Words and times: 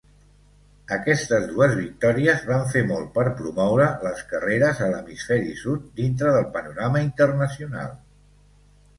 Aquestes 0.95 1.43
dues 1.49 1.73
victòries 1.79 2.45
van 2.51 2.63
fer 2.71 2.81
molt 2.91 3.11
per 3.17 3.25
promoure 3.41 3.85
les 4.05 4.23
carreres 4.31 4.81
a 4.85 4.87
l'Hemisferi 4.93 5.53
Sud 5.59 5.83
dintre 5.99 6.33
del 6.37 6.47
panorama 6.57 7.03
internacional. 7.09 7.93